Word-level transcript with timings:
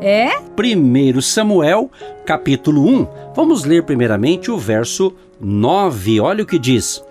é 0.00 0.38
1 0.38 1.20
Samuel, 1.20 1.90
capítulo 2.24 2.86
1. 2.86 3.06
Vamos 3.34 3.64
ler 3.64 3.84
primeiramente 3.84 4.50
o 4.50 4.58
verso 4.58 5.12
9. 5.40 6.20
Olha 6.20 6.42
o 6.42 6.46
que 6.46 6.58
diz: 6.58 7.02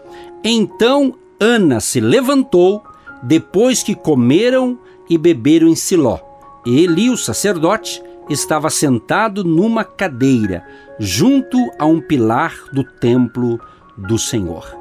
Então 0.44 1.16
Ana 1.40 1.80
se 1.80 2.00
levantou 2.00 2.84
depois 3.24 3.84
que 3.84 3.96
comeram 3.96 4.78
e 5.10 5.18
beberam 5.18 5.68
em 5.68 5.76
Siló. 5.76 6.20
Ele, 6.66 7.10
o 7.10 7.18
sacerdote, 7.18 8.02
estava 8.30 8.70
sentado 8.70 9.44
numa 9.44 9.84
cadeira, 9.84 10.64
junto 11.00 11.58
a 11.78 11.86
um 11.86 12.02
pilar 12.02 12.56
do 12.74 12.84
templo 12.84 13.60
do 13.98 14.18
Senhor. 14.18 14.78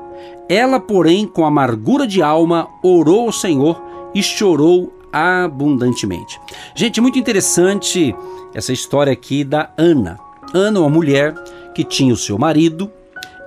Ela, 0.49 0.81
porém, 0.81 1.27
com 1.27 1.45
amargura 1.45 2.07
de 2.07 2.23
alma, 2.23 2.69
orou 2.83 3.27
ao 3.27 3.33
Senhor 3.33 3.83
e 4.15 4.23
chorou 4.23 4.98
abundantemente. 5.13 6.41
Gente, 6.75 7.01
muito 7.01 7.19
interessante 7.19 8.15
essa 8.55 8.73
história 8.73 9.13
aqui 9.13 9.45
da 9.45 9.71
Ana. 9.77 10.19
Ana, 10.55 10.81
uma 10.81 10.89
mulher 10.89 11.35
que 11.75 11.85
tinha 11.85 12.13
o 12.13 12.17
seu 12.17 12.39
marido, 12.39 12.91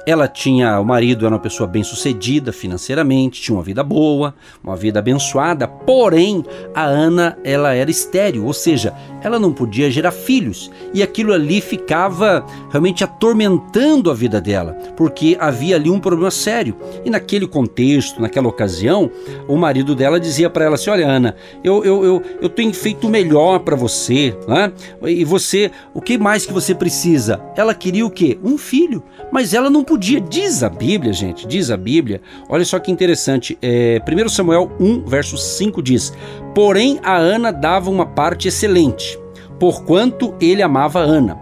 ela 0.06 0.28
tinha, 0.28 0.80
o 0.80 0.86
marido 0.86 1.26
era 1.26 1.36
uma 1.36 1.42
pessoa 1.42 1.68
bem-sucedida 1.68 2.52
financeiramente, 2.52 3.42
tinha 3.42 3.56
uma 3.56 3.64
vida 3.64 3.84
boa, 3.84 4.34
uma 4.64 4.76
vida 4.76 5.00
abençoada, 5.00 5.68
porém 5.68 6.44
a 6.74 6.84
Ana, 6.84 7.38
ela 7.44 7.74
era 7.74 7.92
estéril, 7.92 8.46
ou 8.46 8.54
seja, 8.54 8.94
ela 9.24 9.40
não 9.40 9.54
podia 9.54 9.90
gerar 9.90 10.12
filhos, 10.12 10.72
e 10.94 11.02
aquilo 11.02 11.34
ali 11.34 11.62
ficava 11.62 12.46
realmente 12.70 13.04
atormentando 13.04 14.10
a 14.10 14.14
vida 14.14 14.42
dela, 14.42 14.74
porque 14.96 15.38
havia 15.40 15.76
ali 15.76 15.90
um 15.90 16.00
problema 16.00 16.32
sério. 16.32 16.76
E 17.06 17.10
naquele 17.10 17.48
contexto, 17.48 18.22
naquela 18.22 18.48
ocasião, 18.48 19.12
o 19.48 19.56
marido 19.56 19.96
dela 19.96 20.20
dizia 20.20 20.50
para 20.50 20.66
ela 20.66 20.76
assim: 20.76 20.90
"Olha, 20.90 21.08
Ana, 21.08 21.36
eu 21.64 21.84
eu, 21.84 22.04
eu, 22.04 22.22
eu 22.42 22.50
tenho 22.50 22.74
feito 22.74 23.08
o 23.08 23.10
melhor 23.10 23.60
para 23.60 23.76
você, 23.76 24.36
né? 24.48 24.72
E 25.04 25.24
você, 25.24 25.72
o 25.94 26.02
que 26.02 26.18
mais 26.18 26.46
que 26.46 26.54
você 26.54 26.74
precisa?" 26.74 27.42
Ela 27.56 27.74
queria 27.74 28.06
o 28.06 28.10
quê? 28.10 28.38
Um 28.44 28.58
filho, 28.58 29.04
mas 29.32 29.54
ela 29.54 29.70
não 29.70 29.84
podia. 29.84 30.20
Diz 30.20 30.64
a 30.64 30.70
Bíblia, 30.70 31.14
gente, 31.14 31.48
diz 31.48 31.70
a 31.70 31.78
Bíblia. 31.78 32.22
Olha 32.50 32.66
só 32.66 32.80
que 32.80 32.92
interessante. 32.92 33.58
É, 33.62 34.00
1 34.00 34.30
Samuel 34.30 34.72
1, 34.80 35.06
verso 35.06 35.38
5 35.38 35.82
diz: 35.82 36.14
Porém, 36.54 37.00
a 37.02 37.16
Ana 37.16 37.52
dava 37.52 37.90
uma 37.90 38.06
parte 38.06 38.48
excelente, 38.48 39.18
porquanto 39.58 40.36
ele 40.40 40.62
amava 40.62 41.00
Ana. 41.00 41.38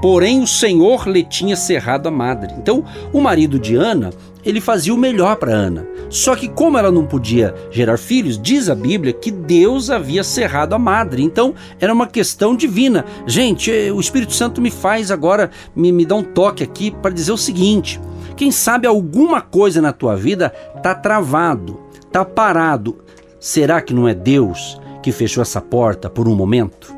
Porém, 0.00 0.40
o 0.40 0.46
Senhor 0.46 1.08
lhe 1.08 1.24
tinha 1.24 1.56
cerrado 1.56 2.06
a 2.06 2.10
madre. 2.10 2.54
Então, 2.56 2.84
o 3.12 3.20
marido 3.20 3.58
de 3.58 3.74
Ana, 3.74 4.10
ele 4.44 4.60
fazia 4.60 4.94
o 4.94 4.98
melhor 4.98 5.36
para 5.36 5.52
Ana. 5.52 5.84
Só 6.08 6.36
que, 6.36 6.48
como 6.48 6.78
ela 6.78 6.90
não 6.92 7.04
podia 7.04 7.52
gerar 7.70 7.98
filhos, 7.98 8.40
diz 8.40 8.68
a 8.68 8.76
Bíblia 8.76 9.12
que 9.12 9.30
Deus 9.32 9.90
havia 9.90 10.22
cerrado 10.22 10.74
a 10.74 10.78
madre. 10.78 11.22
Então, 11.22 11.52
era 11.80 11.92
uma 11.92 12.06
questão 12.06 12.54
divina. 12.54 13.04
Gente, 13.26 13.72
eh, 13.72 13.92
o 13.92 13.98
Espírito 13.98 14.32
Santo 14.32 14.60
me 14.60 14.70
faz 14.70 15.10
agora, 15.10 15.50
me, 15.74 15.90
me 15.90 16.06
dá 16.06 16.14
um 16.14 16.22
toque 16.22 16.62
aqui 16.62 16.92
para 16.92 17.10
dizer 17.10 17.32
o 17.32 17.36
seguinte: 17.36 18.00
quem 18.36 18.52
sabe 18.52 18.86
alguma 18.86 19.40
coisa 19.40 19.82
na 19.82 19.92
tua 19.92 20.14
vida 20.14 20.50
tá 20.80 20.94
travado, 20.94 21.80
tá 22.12 22.24
parado. 22.24 22.98
Será 23.40 23.80
que 23.80 23.94
não 23.94 24.08
é 24.08 24.14
Deus 24.14 24.80
que 25.00 25.12
fechou 25.12 25.40
essa 25.42 25.60
porta 25.60 26.10
por 26.10 26.26
um 26.26 26.34
momento? 26.34 26.92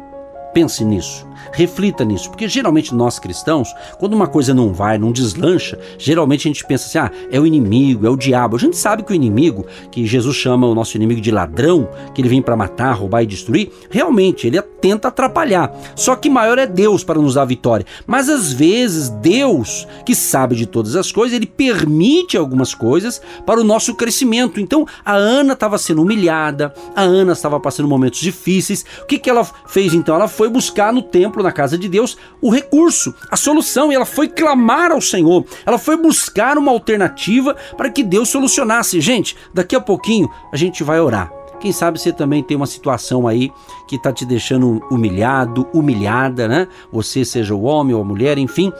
Pense 0.54 0.82
nisso. 0.84 1.28
Reflita 1.52 2.04
nisso, 2.04 2.30
porque 2.30 2.48
geralmente 2.48 2.94
nós 2.94 3.18
cristãos, 3.18 3.74
quando 3.98 4.14
uma 4.14 4.26
coisa 4.26 4.54
não 4.54 4.72
vai, 4.72 4.98
não 4.98 5.12
deslancha, 5.12 5.78
geralmente 5.98 6.46
a 6.46 6.50
gente 6.50 6.64
pensa 6.64 6.86
assim: 6.86 6.98
ah, 6.98 7.28
é 7.30 7.38
o 7.40 7.46
inimigo, 7.46 8.06
é 8.06 8.10
o 8.10 8.16
diabo. 8.16 8.56
A 8.56 8.58
gente 8.58 8.76
sabe 8.76 9.02
que 9.02 9.12
o 9.12 9.14
inimigo, 9.14 9.66
que 9.90 10.06
Jesus 10.06 10.36
chama 10.36 10.66
o 10.66 10.74
nosso 10.74 10.96
inimigo 10.96 11.20
de 11.20 11.30
ladrão, 11.30 11.88
que 12.14 12.20
ele 12.20 12.28
vem 12.28 12.42
para 12.42 12.56
matar, 12.56 12.92
roubar 12.92 13.22
e 13.22 13.26
destruir, 13.26 13.70
realmente 13.90 14.46
ele 14.46 14.60
tenta 14.80 15.08
atrapalhar. 15.08 15.72
Só 15.94 16.16
que 16.16 16.30
maior 16.30 16.58
é 16.58 16.66
Deus 16.66 17.04
para 17.04 17.20
nos 17.20 17.34
dar 17.34 17.44
vitória. 17.44 17.86
Mas 18.06 18.28
às 18.28 18.52
vezes 18.52 19.08
Deus, 19.08 19.86
que 20.04 20.14
sabe 20.14 20.56
de 20.56 20.66
todas 20.66 20.96
as 20.96 21.12
coisas, 21.12 21.36
ele 21.36 21.46
permite 21.46 22.36
algumas 22.36 22.74
coisas 22.74 23.20
para 23.44 23.60
o 23.60 23.64
nosso 23.64 23.94
crescimento. 23.94 24.60
Então 24.60 24.86
a 25.04 25.14
Ana 25.14 25.52
estava 25.52 25.78
sendo 25.78 26.02
humilhada, 26.02 26.72
a 26.96 27.02
Ana 27.02 27.32
estava 27.32 27.60
passando 27.60 27.88
momentos 27.88 28.20
difíceis. 28.20 28.84
O 29.02 29.06
que, 29.06 29.18
que 29.18 29.28
ela 29.28 29.44
fez 29.66 29.92
então? 29.92 30.14
Ela 30.14 30.28
foi 30.28 30.48
buscar 30.48 30.92
no 30.92 31.02
templo 31.02 31.29
templo, 31.30 31.42
na 31.42 31.52
casa 31.52 31.78
de 31.78 31.88
Deus, 31.88 32.18
o 32.40 32.50
recurso, 32.50 33.14
a 33.30 33.36
solução, 33.36 33.92
e 33.92 33.94
ela 33.94 34.04
foi 34.04 34.28
clamar 34.28 34.90
ao 34.90 35.00
Senhor. 35.00 35.44
Ela 35.64 35.78
foi 35.78 35.96
buscar 35.96 36.58
uma 36.58 36.72
alternativa 36.72 37.54
para 37.76 37.88
que 37.88 38.02
Deus 38.02 38.28
solucionasse. 38.28 39.00
Gente, 39.00 39.36
daqui 39.54 39.76
a 39.76 39.80
pouquinho 39.80 40.28
a 40.52 40.56
gente 40.56 40.82
vai 40.82 41.00
orar. 41.00 41.32
Quem 41.60 41.72
sabe 41.72 42.00
você 42.00 42.10
também 42.10 42.42
tem 42.42 42.56
uma 42.56 42.66
situação 42.66 43.28
aí 43.28 43.52
que 43.86 43.96
está 43.96 44.10
te 44.10 44.24
deixando 44.24 44.82
humilhado, 44.90 45.68
humilhada, 45.74 46.48
né? 46.48 46.66
Você 46.90 47.24
seja 47.24 47.54
o 47.54 47.62
homem 47.62 47.94
ou 47.94 48.00
a 48.00 48.04
mulher, 48.04 48.38
enfim, 48.38 48.72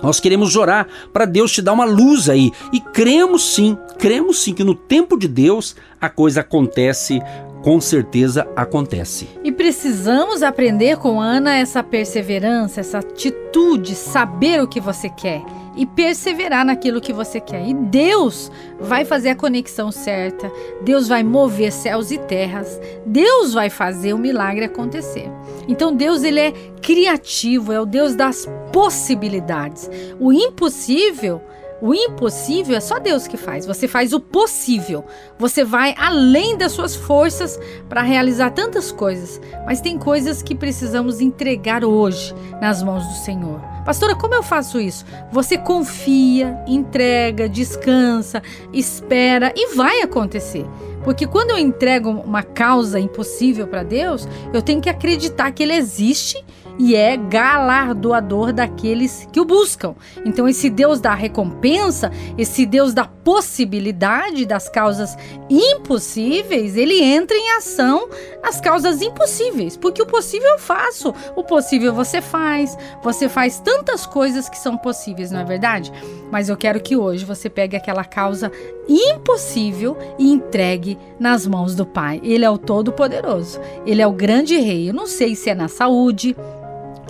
nós 0.00 0.20
queremos 0.20 0.56
orar 0.56 0.86
para 1.12 1.24
Deus 1.24 1.52
te 1.52 1.60
dar 1.60 1.72
uma 1.72 1.84
luz 1.84 2.28
aí. 2.28 2.52
E 2.72 2.80
cremos 2.80 3.54
sim, 3.54 3.76
cremos 3.98 4.42
sim 4.42 4.54
que 4.54 4.62
no 4.62 4.76
tempo 4.76 5.18
de 5.18 5.26
Deus 5.26 5.74
a 6.00 6.08
coisa 6.08 6.40
acontece 6.40 7.20
com 7.62 7.80
certeza 7.80 8.48
acontece. 8.56 9.28
E 9.44 9.52
precisamos 9.52 10.42
aprender 10.42 10.96
com 10.96 11.20
Ana 11.20 11.56
essa 11.56 11.82
perseverança, 11.82 12.80
essa 12.80 12.98
atitude, 12.98 13.94
saber 13.94 14.62
o 14.62 14.68
que 14.68 14.80
você 14.80 15.08
quer 15.08 15.42
e 15.76 15.86
perseverar 15.86 16.64
naquilo 16.64 17.00
que 17.00 17.12
você 17.12 17.40
quer. 17.40 17.66
E 17.66 17.74
Deus 17.74 18.50
vai 18.78 19.04
fazer 19.04 19.30
a 19.30 19.36
conexão 19.36 19.92
certa, 19.92 20.50
Deus 20.82 21.08
vai 21.08 21.22
mover 21.22 21.72
céus 21.72 22.10
e 22.10 22.18
terras, 22.18 22.80
Deus 23.06 23.54
vai 23.54 23.70
fazer 23.70 24.12
o 24.12 24.18
milagre 24.18 24.64
acontecer. 24.64 25.30
Então 25.68 25.94
Deus 25.94 26.22
ele 26.22 26.40
é 26.40 26.52
criativo, 26.82 27.72
é 27.72 27.80
o 27.80 27.86
Deus 27.86 28.14
das 28.14 28.48
possibilidades. 28.72 29.88
O 30.18 30.32
impossível 30.32 31.40
o 31.80 31.94
impossível 31.94 32.76
é 32.76 32.80
só 32.80 32.98
Deus 32.98 33.26
que 33.26 33.36
faz. 33.36 33.66
Você 33.66 33.88
faz 33.88 34.12
o 34.12 34.20
possível. 34.20 35.04
Você 35.38 35.64
vai 35.64 35.94
além 35.96 36.56
das 36.56 36.72
suas 36.72 36.94
forças 36.94 37.58
para 37.88 38.02
realizar 38.02 38.50
tantas 38.50 38.92
coisas. 38.92 39.40
Mas 39.64 39.80
tem 39.80 39.98
coisas 39.98 40.42
que 40.42 40.54
precisamos 40.54 41.20
entregar 41.20 41.84
hoje 41.84 42.34
nas 42.60 42.82
mãos 42.82 43.06
do 43.06 43.14
Senhor. 43.14 43.60
Pastora, 43.84 44.14
como 44.14 44.34
eu 44.34 44.42
faço 44.42 44.78
isso? 44.78 45.06
Você 45.32 45.56
confia, 45.56 46.62
entrega, 46.66 47.48
descansa, 47.48 48.42
espera 48.72 49.52
e 49.56 49.74
vai 49.74 50.02
acontecer. 50.02 50.66
Porque 51.02 51.26
quando 51.26 51.50
eu 51.50 51.58
entrego 51.58 52.10
uma 52.10 52.42
causa 52.42 53.00
impossível 53.00 53.66
para 53.66 53.82
Deus, 53.82 54.28
eu 54.52 54.60
tenho 54.60 54.82
que 54.82 54.90
acreditar 54.90 55.50
que 55.50 55.62
Ele 55.62 55.74
existe 55.74 56.44
e 56.82 56.96
é 56.96 57.14
galardoador 57.14 58.54
daqueles 58.54 59.28
que 59.30 59.38
o 59.38 59.44
buscam. 59.44 59.94
Então, 60.24 60.48
esse 60.48 60.70
Deus 60.70 60.98
da 60.98 61.14
recompensa, 61.14 62.10
esse 62.38 62.64
Deus 62.64 62.94
da 62.94 63.04
possibilidade 63.04 64.46
das 64.46 64.66
causas 64.66 65.14
impossíveis, 65.50 66.78
ele 66.78 67.02
entra 67.02 67.36
em 67.36 67.50
ação 67.50 68.08
nas 68.42 68.62
causas 68.62 69.02
impossíveis, 69.02 69.76
porque 69.76 70.00
o 70.00 70.06
possível 70.06 70.48
eu 70.52 70.58
faço, 70.58 71.14
o 71.36 71.44
possível 71.44 71.92
você 71.92 72.22
faz, 72.22 72.78
você 73.02 73.28
faz 73.28 73.60
tantas 73.60 74.06
coisas 74.06 74.48
que 74.48 74.56
são 74.56 74.78
possíveis, 74.78 75.30
não 75.30 75.40
é 75.40 75.44
verdade? 75.44 75.92
Mas 76.32 76.48
eu 76.48 76.56
quero 76.56 76.80
que 76.80 76.96
hoje 76.96 77.26
você 77.26 77.50
pegue 77.50 77.76
aquela 77.76 78.04
causa 78.04 78.50
impossível 78.88 79.98
e 80.18 80.32
entregue 80.32 80.96
nas 81.18 81.46
mãos 81.46 81.74
do 81.74 81.84
Pai. 81.84 82.22
Ele 82.24 82.44
é 82.44 82.50
o 82.50 82.56
Todo-Poderoso, 82.56 83.60
ele 83.84 84.00
é 84.00 84.06
o 84.06 84.12
grande 84.12 84.56
rei. 84.56 84.88
Eu 84.88 84.94
não 84.94 85.06
sei 85.06 85.36
se 85.36 85.50
é 85.50 85.54
na 85.54 85.68
saúde, 85.68 86.34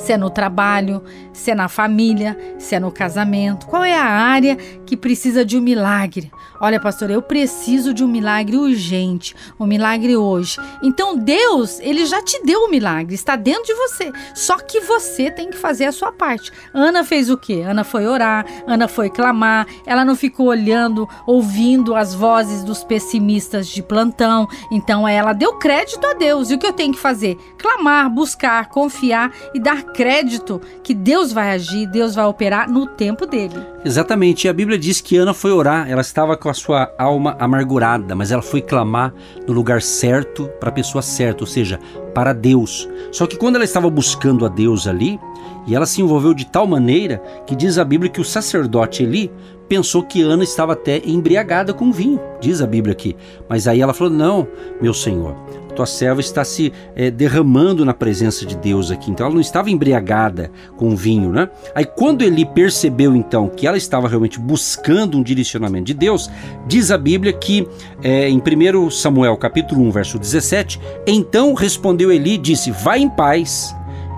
se 0.00 0.12
é 0.12 0.17
no 0.17 0.31
trabalho, 0.31 1.02
se 1.32 1.50
é 1.50 1.55
na 1.55 1.69
família, 1.69 2.37
se 2.58 2.75
é 2.75 2.81
no 2.81 2.91
casamento. 2.91 3.67
Qual 3.67 3.85
é 3.85 3.97
a 3.97 4.05
área 4.05 4.56
que 4.56 4.97
precisa 4.97 5.44
de 5.44 5.56
um 5.56 5.61
milagre? 5.61 6.31
Olha, 6.61 6.81
pastor, 6.81 7.11
eu 7.11 7.23
preciso 7.23 7.94
de 7.94 8.05
um 8.05 8.08
milagre 8.08 8.56
urgente, 8.56 9.35
um 9.58 9.67
milagre 9.67 10.17
hoje. 10.17 10.58
Então 10.82 11.17
Deus, 11.17 11.81
ele 11.81 12.05
já 12.05 12.23
te 12.23 12.43
deu 12.44 12.64
o 12.64 12.70
milagre, 12.70 13.14
está 13.14 13.37
dentro 13.37 13.64
de 13.64 13.75
você. 13.75 14.12
Só 14.35 14.58
que 14.58 14.81
você 14.81 15.31
tem 15.31 15.50
que 15.50 15.56
fazer 15.56 15.87
a 15.87 15.93
sua 15.93 16.12
parte. 16.12 16.52
Ana 16.75 17.05
fez 17.05 17.31
o 17.31 17.37
quê? 17.37 17.62
Ana 17.67 17.85
foi 17.85 18.06
orar, 18.06 18.44
Ana 18.67 18.88
foi 18.88 19.08
clamar, 19.08 19.67
ela 19.87 20.05
não 20.05 20.14
ficou 20.14 20.47
olhando, 20.47 21.08
ouvindo 21.26 21.94
as 21.94 22.14
vozes 22.14 22.62
dos 22.62 22.85
pessimistas 22.85 23.69
de 23.69 23.82
plantão. 23.82 24.49
Então 24.70 25.06
ela 25.06 25.32
deu 25.32 25.55
crédito 25.55 26.06
a 26.06 26.14
Deus. 26.14 26.50
E 26.50 26.55
o 26.55 26.58
que 26.58 26.67
eu 26.67 26.73
tenho 26.73 26.93
que 26.93 27.00
fazer? 27.00 27.37
Clamar, 27.58 28.11
buscar, 28.11 28.69
confiar 28.69 29.32
e 29.55 29.61
dar 29.61 29.82
crédito 29.95 30.61
que 30.83 30.95
Deus 30.95 31.33
vai 31.33 31.51
agir, 31.51 31.87
Deus 31.87 32.15
vai 32.15 32.25
operar 32.25 32.71
no 32.71 32.87
tempo 32.87 33.27
dele. 33.27 33.55
Exatamente. 33.85 34.47
E 34.47 34.51
a 34.51 34.53
Bíblia 34.53 34.79
diz 34.79 35.01
que 35.01 35.17
Ana 35.17 35.35
foi 35.35 35.53
orar, 35.53 35.91
ela 35.91 36.01
estava 36.01 36.37
com 36.37 36.49
a 36.49 36.55
sua 36.55 36.93
alma 36.99 37.37
amargurada, 37.39 38.15
mas 38.15 38.31
ela 38.31 38.43
foi 38.43 38.61
clamar 38.61 39.13
no 39.47 39.53
lugar 39.53 39.83
certo, 39.83 40.49
para 40.59 40.69
a 40.69 40.73
pessoa 40.73 41.03
certa, 41.03 41.43
ou 41.43 41.47
seja, 41.47 41.79
para 42.15 42.33
Deus. 42.33 42.89
Só 43.13 43.27
que 43.27 43.37
quando 43.37 43.57
ela 43.57 43.65
estava 43.65 43.89
buscando 43.89 44.45
a 44.45 44.49
Deus 44.49 44.87
ali, 44.87 45.19
e 45.67 45.75
ela 45.75 45.87
se 45.87 46.01
envolveu 46.01 46.35
de 46.35 46.47
tal 46.47 46.67
maneira 46.67 47.23
que 47.47 47.55
diz 47.55 47.79
a 47.79 47.85
Bíblia 47.85 48.11
que 48.11 48.21
o 48.21 48.25
sacerdote 48.25 49.03
Eli 49.03 49.31
pensou 49.69 50.03
que 50.03 50.21
Ana 50.21 50.43
estava 50.43 50.73
até 50.73 51.01
embriagada 51.05 51.73
com 51.73 51.93
vinho, 51.93 52.21
diz 52.41 52.61
a 52.61 52.67
Bíblia 52.67 52.93
aqui. 52.93 53.17
Mas 53.49 53.69
aí 53.69 53.81
ela 53.81 53.95
falou: 53.95 54.12
Não, 54.12 54.49
meu 54.83 54.93
senhor, 54.93 55.37
tua 55.77 55.87
serva 55.87 56.21
está 56.21 56.45
se 56.45 56.73
é, 56.97 57.09
derramando 57.09 57.85
na 57.85 57.95
presença 57.95 58.45
de 58.45 58.57
Deus 58.57 58.91
aqui. 58.91 59.12
Então 59.12 59.27
ela 59.27 59.35
não 59.35 59.41
estava 59.41 59.71
embriagada 59.71 60.51
com 60.77 60.97
vinho, 60.97 61.31
né? 61.31 61.49
Aí 61.73 61.85
quando 61.85 62.23
ele 62.23 62.45
percebeu 62.45 63.15
então 63.15 63.49
que 63.49 63.67
ela 63.67 63.77
estava 63.77 64.09
realmente 64.09 64.41
buscando 64.41 65.17
um 65.17 65.23
direcionamento 65.23 65.85
de 65.85 65.95
Deus, 65.95 66.29
diz 66.67 66.91
a 66.91 66.99
Bíblia 66.99 67.33
que 67.33 67.67
é, 68.03 68.29
em 68.29 68.39
1 68.39 68.91
Samuel 68.91 69.37
capítulo 69.37 69.83
1, 69.83 69.91
verso 69.93 70.19
17, 70.19 70.81
então 71.07 71.55
respondeu 71.55 72.11
Eli 72.11 72.35
e 72.35 72.39
disse: 72.39 72.73
Vai 72.73 73.01
em 73.01 73.09
paz 73.09 73.75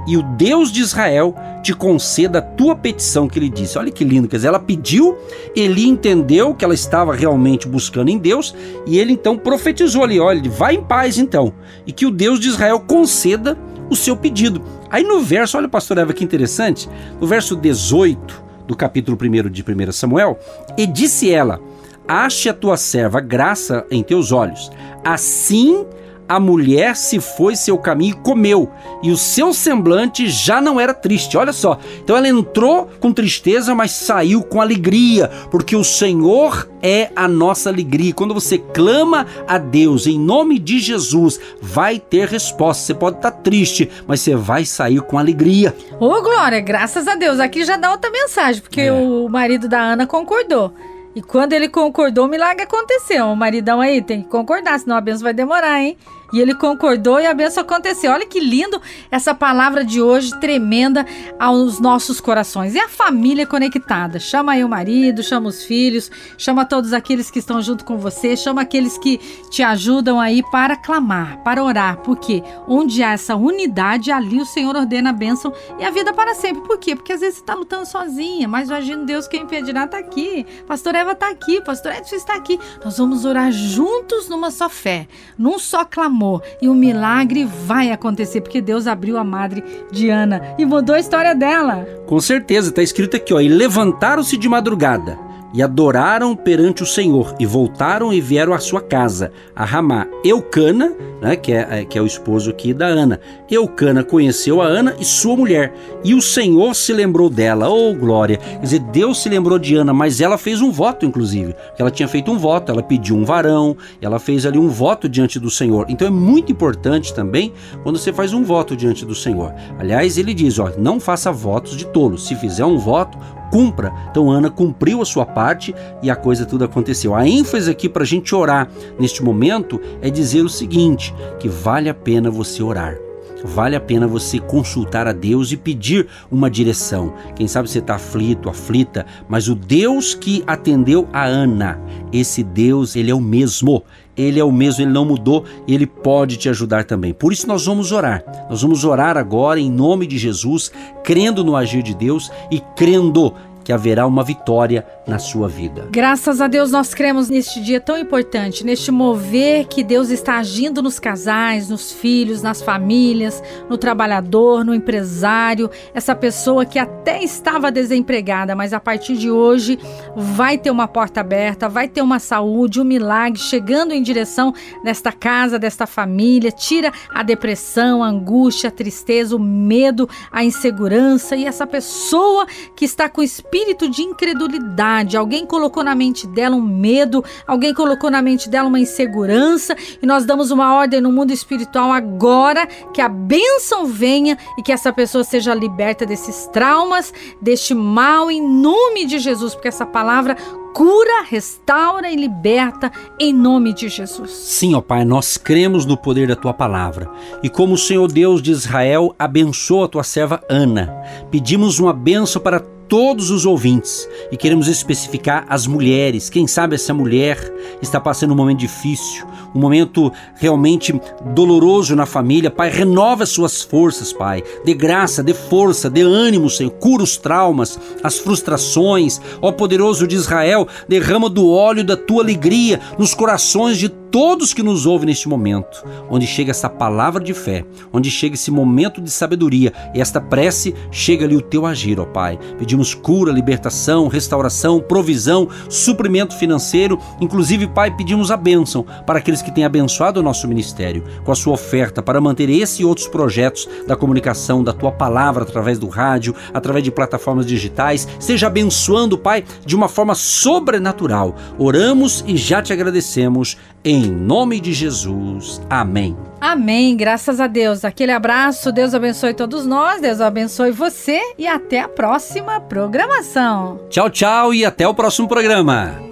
e 0.06 0.16
o 0.16 0.22
Deus 0.22 0.72
de 0.72 0.80
Israel 0.80 1.34
te 1.62 1.72
conceda 1.72 2.40
a 2.40 2.42
tua 2.42 2.74
petição 2.74 3.28
que 3.28 3.38
ele 3.38 3.48
disse. 3.48 3.78
Olha 3.78 3.90
que 3.90 4.04
lindo, 4.04 4.28
quer 4.28 4.36
dizer, 4.36 4.48
ela 4.48 4.58
pediu, 4.58 5.16
ele 5.54 5.86
entendeu 5.86 6.54
que 6.54 6.64
ela 6.64 6.74
estava 6.74 7.14
realmente 7.14 7.68
buscando 7.68 8.08
em 8.08 8.18
Deus 8.18 8.54
e 8.86 8.98
ele 8.98 9.12
então 9.12 9.38
profetizou 9.38 10.02
ali, 10.02 10.18
olha, 10.18 10.50
vai 10.50 10.74
em 10.74 10.82
paz 10.82 11.18
então, 11.18 11.52
e 11.86 11.92
que 11.92 12.06
o 12.06 12.10
Deus 12.10 12.40
de 12.40 12.48
Israel 12.48 12.80
conceda 12.80 13.56
o 13.88 13.96
seu 13.96 14.16
pedido. 14.16 14.62
Aí 14.90 15.04
no 15.04 15.20
verso, 15.20 15.56
olha 15.56 15.68
pastor 15.68 15.98
Eva 15.98 16.12
que 16.12 16.24
interessante, 16.24 16.88
no 17.20 17.26
verso 17.26 17.54
18 17.54 18.42
do 18.66 18.76
capítulo 18.76 19.18
1 19.20 19.50
de 19.50 19.62
1 19.62 19.92
Samuel, 19.92 20.38
e 20.76 20.86
disse 20.86 21.30
ela: 21.30 21.60
Ache 22.06 22.48
a 22.48 22.54
tua 22.54 22.76
serva 22.76 23.20
graça 23.20 23.86
em 23.90 24.02
teus 24.02 24.32
olhos. 24.32 24.70
Assim 25.04 25.86
a 26.28 26.40
mulher 26.40 26.96
se 26.96 27.20
foi 27.20 27.56
seu 27.56 27.76
caminho 27.78 28.16
e 28.16 28.22
comeu, 28.22 28.70
e 29.02 29.10
o 29.10 29.16
seu 29.16 29.52
semblante 29.52 30.28
já 30.28 30.60
não 30.60 30.80
era 30.80 30.94
triste. 30.94 31.36
Olha 31.36 31.52
só. 31.52 31.78
Então 32.02 32.16
ela 32.16 32.28
entrou 32.28 32.88
com 33.00 33.12
tristeza, 33.12 33.74
mas 33.74 33.90
saiu 33.90 34.42
com 34.42 34.60
alegria, 34.60 35.28
porque 35.50 35.76
o 35.76 35.84
Senhor 35.84 36.68
é 36.82 37.10
a 37.14 37.28
nossa 37.28 37.70
alegria. 37.70 38.14
Quando 38.14 38.34
você 38.34 38.58
clama 38.58 39.26
a 39.46 39.58
Deus 39.58 40.06
em 40.06 40.18
nome 40.18 40.58
de 40.58 40.80
Jesus, 40.80 41.38
vai 41.60 41.98
ter 41.98 42.28
resposta. 42.28 42.84
Você 42.84 42.94
pode 42.94 43.16
estar 43.16 43.30
triste, 43.30 43.90
mas 44.06 44.20
você 44.20 44.34
vai 44.34 44.64
sair 44.64 45.00
com 45.00 45.18
alegria. 45.18 45.74
Ô, 46.00 46.20
Glória, 46.22 46.60
graças 46.60 47.06
a 47.06 47.14
Deus. 47.14 47.38
Aqui 47.40 47.64
já 47.64 47.76
dá 47.76 47.90
outra 47.90 48.10
mensagem, 48.10 48.62
porque 48.62 48.82
é. 48.82 48.92
o 48.92 49.28
marido 49.28 49.68
da 49.68 49.80
Ana 49.80 50.06
concordou. 50.06 50.72
E 51.14 51.20
quando 51.20 51.52
ele 51.52 51.68
concordou, 51.68 52.26
o 52.26 52.28
milagre 52.28 52.62
aconteceu. 52.62 53.26
O 53.26 53.36
maridão 53.36 53.80
aí 53.80 54.00
tem 54.00 54.22
que 54.22 54.28
concordar, 54.28 54.78
senão 54.80 54.96
a 54.96 55.00
benção 55.00 55.24
vai 55.24 55.34
demorar, 55.34 55.80
hein? 55.80 55.96
E 56.32 56.40
ele 56.40 56.54
concordou 56.54 57.20
e 57.20 57.26
a 57.26 57.34
benção 57.34 57.62
aconteceu. 57.62 58.10
Olha 58.10 58.26
que 58.26 58.40
lindo 58.40 58.80
essa 59.10 59.34
palavra 59.34 59.84
de 59.84 60.00
hoje, 60.00 60.38
tremenda 60.40 61.04
aos 61.38 61.78
nossos 61.78 62.20
corações. 62.20 62.74
E 62.74 62.78
a 62.78 62.88
família 62.88 63.46
conectada. 63.46 64.18
Chama 64.18 64.52
aí 64.52 64.64
o 64.64 64.68
marido, 64.68 65.22
chama 65.22 65.48
os 65.48 65.64
filhos, 65.64 66.10
chama 66.38 66.64
todos 66.64 66.92
aqueles 66.92 67.30
que 67.30 67.38
estão 67.38 67.60
junto 67.60 67.84
com 67.84 67.98
você, 67.98 68.36
chama 68.36 68.62
aqueles 68.62 68.96
que 68.96 69.18
te 69.50 69.62
ajudam 69.62 70.18
aí 70.18 70.42
para 70.50 70.76
clamar, 70.76 71.42
para 71.42 71.62
orar. 71.62 71.98
Porque 71.98 72.42
onde 72.66 73.02
há 73.02 73.12
essa 73.12 73.36
unidade, 73.36 74.10
ali 74.10 74.40
o 74.40 74.46
Senhor 74.46 74.74
ordena 74.74 75.10
a 75.10 75.12
bênção 75.12 75.52
e 75.78 75.84
a 75.84 75.90
vida 75.90 76.14
para 76.14 76.34
sempre. 76.34 76.62
Por 76.62 76.78
quê? 76.78 76.96
Porque 76.96 77.12
às 77.12 77.20
vezes 77.20 77.36
você 77.36 77.42
está 77.42 77.54
lutando 77.54 77.86
sozinha, 77.86 78.48
mas 78.48 78.70
o 78.70 79.04
Deus 79.04 79.28
quem 79.28 79.42
impedirá 79.42 79.84
está 79.84 79.98
aqui. 79.98 80.46
Pastor 80.66 80.94
Eva 80.94 81.12
está 81.12 81.28
aqui, 81.28 81.60
Pastor 81.60 81.92
Edson 81.92 82.16
está 82.16 82.34
aqui. 82.34 82.58
Nós 82.84 82.96
vamos 82.96 83.24
orar 83.24 83.52
juntos 83.52 84.28
numa 84.28 84.50
só 84.50 84.68
fé, 84.68 85.06
num 85.36 85.58
só 85.58 85.84
clamor 85.84 86.21
amor. 86.22 86.42
E 86.60 86.68
o 86.68 86.74
milagre 86.74 87.44
vai 87.44 87.90
acontecer, 87.90 88.40
porque 88.40 88.60
Deus 88.60 88.86
abriu 88.86 89.18
a 89.18 89.24
madre 89.24 89.62
de 89.90 90.08
Ana 90.08 90.54
e 90.56 90.64
mudou 90.64 90.94
a 90.94 91.00
história 91.00 91.34
dela. 91.34 91.86
Com 92.06 92.20
certeza, 92.20 92.68
está 92.68 92.82
escrito 92.82 93.16
aqui, 93.16 93.34
ó. 93.34 93.40
E 93.40 93.48
levantaram-se 93.48 94.36
de 94.36 94.48
madrugada 94.48 95.31
e 95.52 95.62
adoraram 95.62 96.34
perante 96.34 96.82
o 96.82 96.86
Senhor 96.86 97.34
e 97.38 97.46
voltaram 97.46 98.12
e 98.12 98.20
vieram 98.20 98.52
à 98.52 98.58
sua 98.58 98.80
casa, 98.80 99.32
a 99.54 99.64
Ramá. 99.64 100.06
Eucana, 100.24 100.92
né, 101.20 101.36
que, 101.36 101.52
é, 101.52 101.66
é, 101.70 101.84
que 101.84 101.98
é 101.98 102.02
o 102.02 102.06
esposo 102.06 102.50
aqui 102.50 102.72
da 102.72 102.86
Ana. 102.86 103.20
Eucana 103.50 104.02
conheceu 104.02 104.60
a 104.60 104.66
Ana 104.66 104.94
e 104.98 105.04
sua 105.04 105.36
mulher, 105.36 105.72
e 106.04 106.14
o 106.14 106.22
Senhor 106.22 106.74
se 106.74 106.92
lembrou 106.92 107.28
dela. 107.28 107.68
Oh, 107.68 107.94
glória! 107.94 108.38
Quer 108.38 108.60
dizer, 108.60 108.78
Deus 108.80 109.22
se 109.22 109.28
lembrou 109.28 109.58
de 109.58 109.74
Ana, 109.74 109.92
mas 109.92 110.20
ela 110.20 110.38
fez 110.38 110.60
um 110.60 110.70
voto, 110.70 111.04
inclusive. 111.04 111.54
Ela 111.78 111.90
tinha 111.90 112.08
feito 112.08 112.30
um 112.30 112.38
voto, 112.38 112.72
ela 112.72 112.82
pediu 112.82 113.16
um 113.16 113.24
varão, 113.24 113.76
ela 114.00 114.18
fez 114.18 114.46
ali 114.46 114.58
um 114.58 114.68
voto 114.68 115.08
diante 115.08 115.38
do 115.38 115.50
Senhor. 115.50 115.86
Então 115.88 116.06
é 116.06 116.10
muito 116.10 116.50
importante 116.50 117.14
também 117.14 117.52
quando 117.82 117.98
você 117.98 118.12
faz 118.12 118.32
um 118.32 118.42
voto 118.42 118.76
diante 118.76 119.04
do 119.04 119.14
Senhor. 119.14 119.52
Aliás, 119.78 120.18
ele 120.18 120.34
diz: 120.34 120.58
ó, 120.58 120.70
não 120.78 120.98
faça 120.98 121.30
votos 121.30 121.76
de 121.76 121.86
tolo. 121.86 122.18
Se 122.18 122.34
fizer 122.34 122.64
um 122.64 122.78
voto, 122.78 123.18
cumpra. 123.52 123.92
Então 124.10 124.30
Ana 124.30 124.50
cumpriu 124.50 125.02
a 125.02 125.04
sua 125.04 125.26
parte 125.26 125.74
e 126.02 126.10
a 126.10 126.16
coisa 126.16 126.46
tudo 126.46 126.64
aconteceu. 126.64 127.14
A 127.14 127.28
ênfase 127.28 127.70
aqui 127.70 127.88
para 127.88 128.02
a 128.02 128.06
gente 128.06 128.34
orar 128.34 128.68
neste 128.98 129.22
momento 129.22 129.78
é 130.00 130.08
dizer 130.08 130.40
o 130.40 130.48
seguinte: 130.48 131.14
que 131.38 131.48
vale 131.48 131.90
a 131.90 131.94
pena 131.94 132.30
você 132.30 132.62
orar. 132.62 132.96
Vale 133.44 133.74
a 133.74 133.80
pena 133.80 134.06
você 134.06 134.38
consultar 134.38 135.08
a 135.08 135.12
Deus 135.12 135.50
e 135.50 135.56
pedir 135.56 136.06
uma 136.30 136.48
direção. 136.48 137.12
Quem 137.34 137.48
sabe 137.48 137.68
você 137.68 137.80
está 137.80 137.96
aflito, 137.96 138.48
aflita, 138.48 139.04
mas 139.28 139.48
o 139.48 139.54
Deus 139.56 140.14
que 140.14 140.44
atendeu 140.46 141.08
a 141.12 141.24
Ana, 141.24 141.80
esse 142.12 142.44
Deus, 142.44 142.94
ele 142.94 143.10
é 143.10 143.14
o 143.14 143.20
mesmo. 143.20 143.82
Ele 144.16 144.38
é 144.38 144.44
o 144.44 144.52
mesmo, 144.52 144.82
ele 144.82 144.92
não 144.92 145.04
mudou 145.04 145.44
e 145.66 145.74
ele 145.74 145.86
pode 145.86 146.36
te 146.36 146.48
ajudar 146.48 146.84
também. 146.84 147.14
Por 147.14 147.32
isso 147.32 147.46
nós 147.46 147.64
vamos 147.64 147.92
orar. 147.92 148.22
Nós 148.50 148.62
vamos 148.62 148.84
orar 148.84 149.16
agora 149.16 149.58
em 149.58 149.70
nome 149.70 150.06
de 150.06 150.18
Jesus, 150.18 150.70
crendo 151.02 151.42
no 151.42 151.56
agir 151.56 151.82
de 151.82 151.94
Deus 151.94 152.30
e 152.50 152.60
crendo 152.76 153.34
que 153.62 153.72
haverá 153.72 154.06
uma 154.06 154.22
vitória 154.22 154.84
na 155.06 155.18
sua 155.18 155.48
vida. 155.48 155.88
Graças 155.90 156.40
a 156.40 156.48
Deus 156.48 156.70
nós 156.70 156.94
cremos 156.94 157.28
neste 157.28 157.60
dia 157.60 157.80
tão 157.80 157.96
importante, 157.96 158.64
neste 158.64 158.90
mover 158.90 159.66
que 159.66 159.82
Deus 159.82 160.10
está 160.10 160.38
agindo 160.38 160.82
nos 160.82 160.98
casais, 160.98 161.68
nos 161.68 161.92
filhos, 161.92 162.42
nas 162.42 162.60
famílias, 162.60 163.42
no 163.68 163.78
trabalhador, 163.78 164.64
no 164.64 164.74
empresário, 164.74 165.70
essa 165.94 166.14
pessoa 166.14 166.64
que 166.64 166.78
até 166.78 167.22
estava 167.22 167.70
desempregada, 167.70 168.54
mas 168.54 168.72
a 168.72 168.80
partir 168.80 169.16
de 169.16 169.30
hoje 169.30 169.78
vai 170.16 170.58
ter 170.58 170.70
uma 170.70 170.88
porta 170.88 171.20
aberta, 171.20 171.68
vai 171.68 171.88
ter 171.88 172.02
uma 172.02 172.18
saúde, 172.18 172.80
um 172.80 172.84
milagre 172.84 173.40
chegando 173.40 173.92
em 173.92 174.02
direção 174.02 174.52
desta 174.84 175.12
casa, 175.12 175.58
desta 175.58 175.86
família, 175.86 176.50
tira 176.50 176.92
a 177.12 177.22
depressão, 177.22 178.02
a 178.02 178.08
angústia, 178.08 178.68
a 178.68 178.72
tristeza, 178.72 179.36
o 179.36 179.38
medo, 179.38 180.08
a 180.30 180.44
insegurança 180.44 181.36
e 181.36 181.44
essa 181.44 181.66
pessoa 181.66 182.46
que 182.76 182.84
está 182.84 183.08
com 183.08 183.22
espírito 183.22 183.51
espírito 183.52 183.86
de 183.86 184.00
incredulidade. 184.00 185.14
Alguém 185.14 185.44
colocou 185.44 185.84
na 185.84 185.94
mente 185.94 186.26
dela 186.26 186.56
um 186.56 186.62
medo, 186.62 187.22
alguém 187.46 187.74
colocou 187.74 188.10
na 188.10 188.22
mente 188.22 188.48
dela 188.48 188.66
uma 188.66 188.80
insegurança, 188.80 189.76
e 190.00 190.06
nós 190.06 190.24
damos 190.24 190.50
uma 190.50 190.74
ordem 190.74 191.02
no 191.02 191.12
mundo 191.12 191.32
espiritual 191.32 191.92
agora 191.92 192.66
que 192.94 193.00
a 193.02 193.10
bênção 193.10 193.84
venha 193.84 194.38
e 194.56 194.62
que 194.62 194.72
essa 194.72 194.90
pessoa 194.90 195.22
seja 195.22 195.52
liberta 195.52 196.06
desses 196.06 196.46
traumas, 196.46 197.12
deste 197.42 197.74
mal, 197.74 198.30
em 198.30 198.40
nome 198.40 199.04
de 199.04 199.18
Jesus, 199.18 199.54
porque 199.54 199.68
essa 199.68 199.84
palavra 199.84 200.34
cura, 200.72 201.22
restaura 201.28 202.10
e 202.10 202.16
liberta 202.16 202.90
em 203.20 203.34
nome 203.34 203.74
de 203.74 203.90
Jesus. 203.90 204.30
Sim, 204.30 204.74
ó 204.74 204.80
Pai, 204.80 205.04
nós 205.04 205.36
cremos 205.36 205.84
no 205.84 205.98
poder 205.98 206.26
da 206.26 206.36
tua 206.36 206.54
palavra. 206.54 207.10
E 207.42 207.50
como 207.50 207.74
o 207.74 207.78
Senhor 207.78 208.10
Deus 208.10 208.40
de 208.40 208.50
Israel 208.50 209.14
abençoa 209.18 209.84
a 209.84 209.88
tua 209.88 210.02
serva 210.02 210.42
Ana, 210.48 210.90
pedimos 211.30 211.78
uma 211.78 211.92
benção 211.92 212.40
para 212.40 212.71
todos 212.92 213.30
os 213.30 213.46
ouvintes 213.46 214.06
e 214.30 214.36
queremos 214.36 214.68
especificar 214.68 215.46
as 215.48 215.66
mulheres. 215.66 216.28
Quem 216.28 216.46
sabe 216.46 216.74
essa 216.74 216.92
mulher 216.92 217.38
está 217.80 217.98
passando 217.98 218.32
um 218.32 218.36
momento 218.36 218.58
difícil, 218.58 219.26
um 219.54 219.60
momento 219.60 220.12
realmente 220.36 220.98
doloroso 221.34 221.94
na 221.96 222.06
família. 222.06 222.50
Pai, 222.50 222.70
renova 222.70 223.26
suas 223.26 223.62
forças, 223.62 224.12
Pai. 224.12 224.42
Dê 224.64 224.74
graça, 224.74 225.22
dê 225.22 225.34
força, 225.34 225.90
dê 225.90 226.02
ânimo, 226.02 226.50
Senhor. 226.50 226.70
Cura 226.70 227.02
os 227.02 227.16
traumas, 227.16 227.78
as 228.02 228.18
frustrações. 228.18 229.20
Ó 229.40 229.52
poderoso 229.52 230.06
de 230.06 230.16
Israel, 230.16 230.66
derrama 230.88 231.28
do 231.28 231.48
óleo 231.48 231.84
da 231.84 231.96
tua 231.96 232.22
alegria 232.22 232.80
nos 232.98 233.14
corações 233.14 233.78
de 233.78 233.88
todos 234.12 234.52
que 234.52 234.62
nos 234.62 234.84
ouvem 234.84 235.06
neste 235.06 235.26
momento, 235.26 235.82
onde 236.10 236.26
chega 236.26 236.50
essa 236.50 236.68
palavra 236.68 237.24
de 237.24 237.32
fé, 237.32 237.64
onde 237.90 238.10
chega 238.10 238.34
esse 238.34 238.50
momento 238.50 239.00
de 239.00 239.10
sabedoria 239.10 239.72
e 239.94 240.02
esta 240.02 240.20
prece, 240.20 240.74
chega 240.90 241.24
ali 241.24 241.34
o 241.34 241.40
teu 241.40 241.64
agir, 241.64 241.98
ó 241.98 242.04
Pai. 242.04 242.38
Pedimos 242.58 242.94
cura, 242.94 243.32
libertação, 243.32 244.08
restauração, 244.08 244.80
provisão, 244.80 245.48
suprimento 245.68 246.36
financeiro, 246.36 246.98
inclusive, 247.22 247.66
Pai, 247.66 247.90
pedimos 247.90 248.30
a 248.30 248.36
bênção 248.36 248.84
para 249.06 249.18
aqueles 249.18 249.40
que 249.42 249.50
têm 249.50 249.64
abençoado 249.64 250.20
o 250.20 250.22
nosso 250.22 250.48
ministério 250.48 251.04
com 251.24 251.32
a 251.32 251.34
sua 251.34 251.54
oferta 251.54 252.02
para 252.02 252.20
manter 252.20 252.48
esse 252.48 252.82
e 252.82 252.84
outros 252.84 253.08
projetos 253.08 253.68
da 253.86 253.96
comunicação 253.96 254.62
da 254.62 254.72
tua 254.72 254.92
palavra 254.92 255.42
através 255.42 255.78
do 255.78 255.88
rádio, 255.88 256.34
através 256.54 256.84
de 256.84 256.90
plataformas 256.90 257.46
digitais. 257.46 258.06
Seja 258.18 258.46
abençoando, 258.46 259.18
Pai, 259.18 259.44
de 259.64 259.74
uma 259.76 259.88
forma 259.88 260.14
sobrenatural. 260.14 261.34
Oramos 261.58 262.24
e 262.26 262.36
já 262.36 262.62
te 262.62 262.72
agradecemos 262.72 263.56
em 263.84 264.02
nome 264.02 264.60
de 264.60 264.72
Jesus. 264.72 265.60
Amém. 265.68 266.16
Amém. 266.40 266.96
Graças 266.96 267.40
a 267.40 267.46
Deus. 267.46 267.84
Aquele 267.84 268.12
abraço. 268.12 268.72
Deus 268.72 268.94
abençoe 268.94 269.34
todos 269.34 269.66
nós. 269.66 270.00
Deus 270.00 270.20
abençoe 270.20 270.70
você 270.70 271.20
e 271.38 271.46
até 271.46 271.80
a 271.80 271.88
próxima 271.88 272.60
programação. 272.60 273.80
Tchau, 273.88 274.10
tchau 274.10 274.54
e 274.54 274.64
até 274.64 274.86
o 274.86 274.94
próximo 274.94 275.28
programa. 275.28 276.11